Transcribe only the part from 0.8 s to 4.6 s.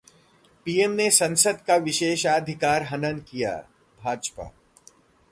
ने संसद का विशेषाधिकार हनन किया: भाजपा